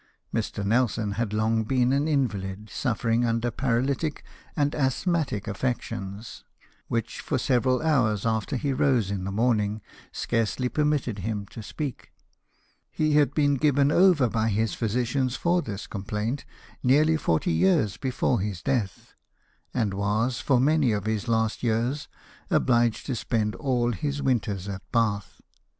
Mr. 0.33 0.65
Nelson 0.65 1.11
had 1.11 1.31
long 1.31 1.63
been 1.63 1.93
an 1.93 2.07
invalid, 2.07 2.71
suffering 2.71 3.23
under 3.23 3.51
paralytic 3.51 4.23
and 4.55 4.73
asthmatic 4.73 5.47
affections 5.47 6.43
which, 6.87 7.19
for 7.21 7.37
several 7.37 7.83
hours 7.83 8.25
after 8.25 8.55
he 8.55 8.73
rose 8.73 9.11
in 9.11 9.25
the 9.25 9.31
morning, 9.31 9.79
scarcely 10.11 10.67
permitted 10.69 11.19
him 11.19 11.45
to 11.45 11.61
speak. 11.61 12.11
He 12.89 13.13
had 13.13 13.35
been 13.35 13.57
given 13.57 13.91
over 13.91 14.27
by 14.27 14.49
his 14.49 14.73
physicians 14.73 15.35
for 15.35 15.61
this 15.61 15.85
complaint 15.85 16.45
nearly 16.81 17.15
forty 17.15 17.51
years 17.51 17.97
before 17.97 18.39
his 18.39 18.63
death; 18.63 19.13
and 19.71 19.93
was, 19.93 20.39
for 20.39 20.59
many 20.59 20.91
of 20.93 21.05
his 21.05 21.27
last 21.27 21.61
years, 21.61 22.07
obliged 22.49 23.05
to 23.05 23.13
spend 23.15 23.53
all 23.53 23.91
his 23.91 24.19
winters 24.19 24.67
at 24.67 24.81
Bath. 24.91 25.41